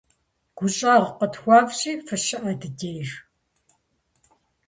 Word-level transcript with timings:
ГущӀэгъу 0.57 1.17
къытхуэфщӀи, 1.17 1.93
фыщыӀэ 2.05 2.51
ди 2.59 2.69
деж! 2.79 3.09